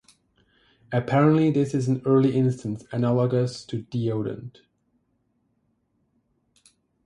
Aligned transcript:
Apparently 0.91 1.51
this 1.51 1.75
is 1.75 1.87
an 1.87 2.01
early 2.07 2.35
instance 2.35 2.83
analogous 2.91 3.63
to 3.65 3.83
deodand. 3.83 4.61